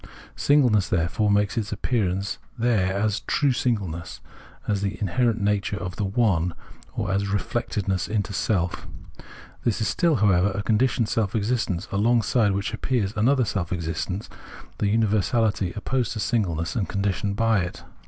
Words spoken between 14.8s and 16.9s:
universality opposed to singleness and